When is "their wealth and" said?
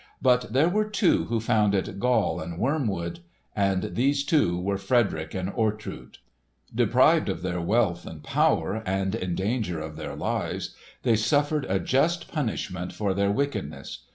7.43-8.23